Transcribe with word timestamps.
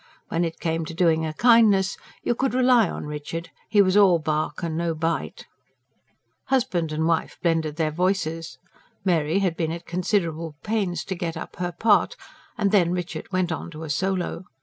When 0.29 0.43
it 0.43 0.59
came 0.59 0.83
to 0.85 0.95
doing 0.95 1.27
a 1.27 1.33
kindness, 1.35 1.95
you 2.23 2.33
could 2.33 2.55
rely 2.55 2.89
on 2.89 3.05
Richard; 3.05 3.51
he 3.69 3.83
was 3.83 3.95
all 3.95 4.17
bark 4.17 4.63
and 4.63 4.75
no 4.75 4.95
bite. 4.95 5.45
Husband 6.45 6.91
and 6.91 7.05
wife 7.05 7.37
blended 7.43 7.75
their 7.75 7.91
voices 7.91 8.57
Mary 9.05 9.37
had 9.37 9.55
been 9.55 9.71
at 9.71 9.85
considerable 9.85 10.55
pains 10.63 11.03
to 11.05 11.13
get 11.13 11.37
up 11.37 11.57
her 11.57 11.71
part 11.71 12.15
and 12.57 12.71
then 12.71 12.91
Richard 12.91 13.31
went 13.31 13.51
on 13.51 13.69
to 13.69 13.83
a 13.83 13.91
solo. 13.91 14.45